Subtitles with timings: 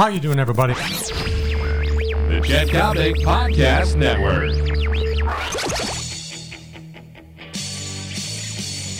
[0.00, 0.72] How you doing, everybody?
[0.72, 4.50] The Chet Coppock Podcast Network.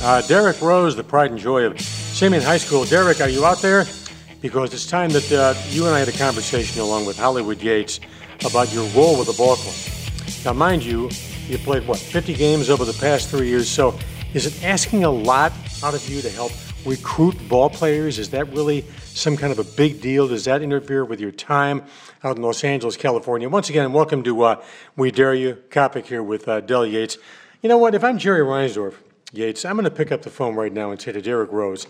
[0.00, 2.84] Uh, Derrick Rose, the pride and joy of Simeon High School.
[2.84, 3.86] Derrick, are you out there?
[4.40, 7.98] Because it's time that uh, you and I had a conversation along with Hollywood Yates
[8.44, 9.74] about your role with the ball club.
[10.44, 11.10] Now, mind you,
[11.48, 13.68] you played what 50 games over the past three years.
[13.68, 13.98] So,
[14.32, 15.52] is it asking a lot
[15.82, 16.52] out of you to help
[16.84, 18.18] recruit ball players?
[18.18, 20.28] Is that really some kind of a big deal?
[20.28, 21.84] Does that interfere with your time
[22.22, 23.48] out in Los Angeles, California?
[23.48, 24.62] Once again, welcome to uh,
[24.96, 27.18] We Dare You, Coppock here with uh, Del Yates.
[27.62, 27.94] You know what?
[27.94, 28.94] If I'm Jerry Reinsdorf,
[29.32, 31.86] Yates, I'm going to pick up the phone right now and say to Derrick Rose,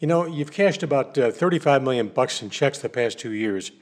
[0.00, 3.72] you know, you've cashed about uh, 35 million bucks in checks the past two years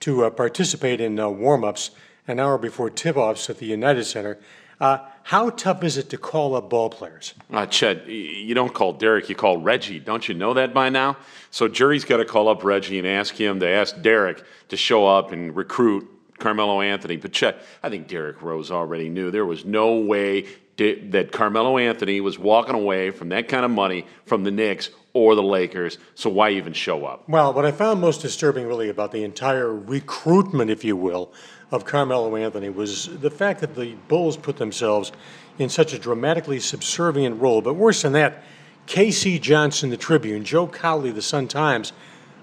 [0.00, 1.90] to uh, participate in uh, warm-ups
[2.28, 4.38] an hour before tip-offs at the United Center.
[4.82, 7.34] Uh, how tough is it to call up ball players?
[7.52, 10.00] Uh, Chet, you don't call Derrick, you call Reggie.
[10.00, 11.16] Don't you know that by now?
[11.52, 15.06] So Jerry's got to call up Reggie and ask him to ask Derrick to show
[15.06, 16.10] up and recruit
[16.42, 17.16] Carmelo Anthony.
[17.16, 22.20] But Chet, I think Derrick Rose already knew there was no way that Carmelo Anthony
[22.20, 25.98] was walking away from that kind of money from the Knicks or the Lakers.
[26.14, 27.28] So why even show up?
[27.28, 31.32] Well, what I found most disturbing, really, about the entire recruitment, if you will,
[31.70, 35.12] of Carmelo Anthony was the fact that the Bulls put themselves
[35.58, 37.62] in such a dramatically subservient role.
[37.62, 38.42] But worse than that,
[38.86, 39.38] K.C.
[39.38, 41.92] Johnson, the Tribune, Joe Cowley, the Sun Times.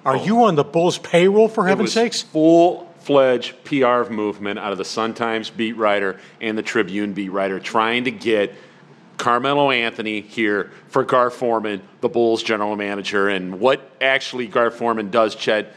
[0.05, 0.23] Are oh.
[0.23, 2.21] you on the Bulls' payroll, for heaven's sakes?
[2.21, 7.29] Full fledged PR movement out of the Sun Times beat writer and the Tribune beat
[7.29, 8.53] writer trying to get
[9.17, 13.27] Carmelo Anthony here for Gar Forman, the Bulls general manager.
[13.27, 15.73] And what actually Gar Forman does, Chet,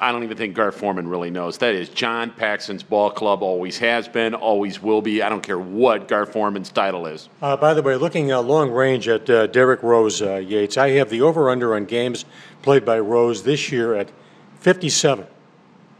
[0.00, 1.58] I don't even think Gar Forman really knows.
[1.58, 5.22] That is John Paxson's ball club, always has been, always will be.
[5.22, 7.28] I don't care what Gar Forman's title is.
[7.40, 10.90] Uh, by the way, looking uh, long range at uh, Derrick Rose uh, Yates, I
[10.90, 12.24] have the over under on games
[12.62, 14.10] played by Rose this year at
[14.58, 15.28] 57.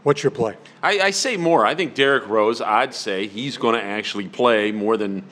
[0.05, 0.55] What's your play?
[0.83, 1.65] I, I say more.
[1.65, 5.23] I think Derrick Rose, I'd say he's going to actually play more than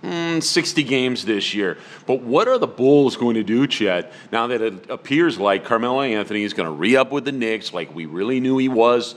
[0.00, 1.76] mm, 60 games this year.
[2.06, 6.02] But what are the Bulls going to do, Chet, now that it appears like Carmelo
[6.02, 9.16] Anthony is going to re up with the Knicks like we really knew he was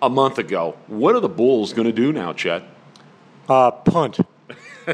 [0.00, 0.74] a month ago?
[0.86, 2.62] What are the Bulls going to do now, Chet?
[3.46, 4.20] Uh, punt.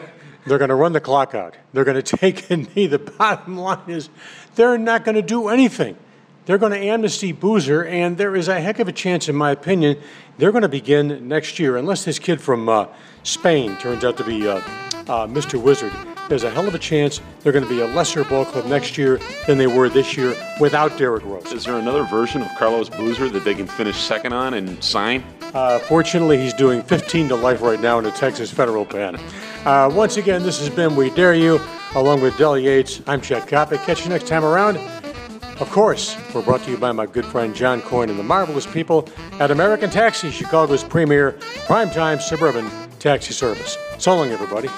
[0.45, 1.57] they're going to run the clock out.
[1.73, 2.89] They're going to take a knee.
[2.89, 4.09] The bottom line is
[4.57, 5.97] they're not going to do anything.
[6.47, 9.51] They're going to amnesty Boozer, and there is a heck of a chance, in my
[9.51, 9.99] opinion,
[10.39, 12.87] they're going to begin next year, unless this kid from uh,
[13.25, 14.59] Spain turns out to be uh,
[15.09, 15.61] uh, Mr.
[15.61, 15.93] Wizard.
[16.29, 18.97] There's a hell of a chance they're going to be a lesser ball club next
[18.97, 19.19] year
[19.49, 21.51] than they were this year without Derrick Rose.
[21.53, 25.25] Is there another version of Carlos Boozer that they can finish second on and sign?
[25.53, 29.19] Uh, fortunately, he's doing 15 to life right now in a Texas federal pen.
[29.65, 31.61] Uh, once again, this has been We Dare You,
[31.97, 33.03] along with Del Yates.
[33.09, 33.85] I'm Chet Coppock.
[33.85, 34.77] Catch you next time around.
[35.59, 38.67] Of course, we're brought to you by my good friend John Coyne and the marvelous
[38.67, 39.09] people
[39.41, 41.33] at American Taxi, Chicago's premier
[41.65, 43.79] primetime suburban taxi service.
[43.97, 44.69] So long, everybody.